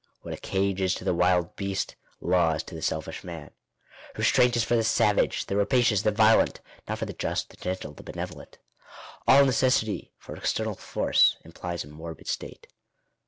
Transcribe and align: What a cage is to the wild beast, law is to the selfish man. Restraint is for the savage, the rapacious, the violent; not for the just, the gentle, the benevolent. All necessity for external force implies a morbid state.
What 0.23 0.33
a 0.33 0.37
cage 0.37 0.81
is 0.81 0.95
to 0.95 1.03
the 1.03 1.13
wild 1.13 1.55
beast, 1.55 1.95
law 2.19 2.53
is 2.55 2.63
to 2.63 2.73
the 2.73 2.81
selfish 2.81 3.23
man. 3.23 3.51
Restraint 4.17 4.55
is 4.57 4.63
for 4.63 4.75
the 4.75 4.83
savage, 4.83 5.45
the 5.45 5.55
rapacious, 5.55 6.01
the 6.01 6.09
violent; 6.09 6.59
not 6.87 6.97
for 6.97 7.05
the 7.05 7.13
just, 7.13 7.51
the 7.51 7.57
gentle, 7.57 7.93
the 7.93 8.01
benevolent. 8.01 8.57
All 9.27 9.45
necessity 9.45 10.11
for 10.17 10.35
external 10.35 10.73
force 10.73 11.37
implies 11.45 11.83
a 11.83 11.87
morbid 11.89 12.25
state. 12.27 12.65